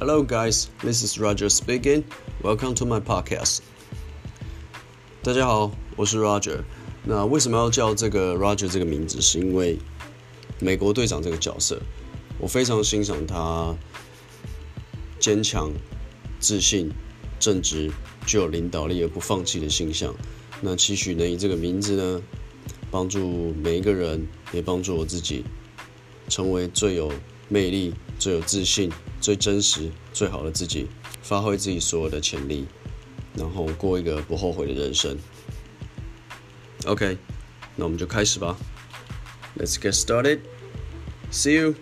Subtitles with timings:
[0.00, 0.70] Hello, guys.
[0.80, 2.04] This is Roger speaking.
[2.42, 3.58] Welcome to my podcast.
[5.22, 6.62] 大家好，我是 Roger。
[7.04, 9.20] 那为什么要叫这个 Roger 这个名字？
[9.20, 9.78] 是因为
[10.58, 11.82] 美国队长这个角色，
[12.38, 13.76] 我非常欣赏他
[15.18, 15.70] 坚强、
[16.38, 16.90] 自信、
[17.38, 17.92] 正直、
[18.24, 20.14] 具有领导力而不放弃的形象。
[20.62, 22.22] 那期许能以这个名字呢，
[22.90, 25.44] 帮助每一个人，也帮助我自己，
[26.30, 27.12] 成为最有
[27.50, 28.90] 魅力、最有自信、
[29.20, 30.88] 最真实、最好的自己，
[31.22, 32.66] 发挥自己所有的潜力，
[33.36, 35.18] 然后过一个不后悔的人生。
[36.86, 37.18] OK，
[37.76, 38.56] 那我们就开始吧。
[39.58, 40.40] Let's get started.
[41.30, 41.74] See you.